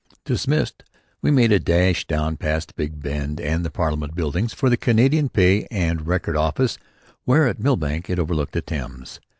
Dismissed, 0.25 0.83
we 1.21 1.29
made 1.29 1.51
a 1.51 1.59
dash 1.59 2.07
down 2.07 2.35
past 2.35 2.75
Big 2.75 2.99
Ben 3.03 3.37
and 3.39 3.63
the 3.63 3.69
Parliament 3.69 4.15
Buildings 4.15 4.51
for 4.51 4.67
the 4.67 4.75
Canadian 4.75 5.29
Pay 5.29 5.67
and 5.69 6.07
Record 6.07 6.35
Office, 6.35 6.79
where 7.25 7.47
at 7.47 7.59
Millbank 7.59 8.09
it 8.09 8.17
overlooked 8.17 8.53
the 8.53 8.63
Thames. 8.63 9.19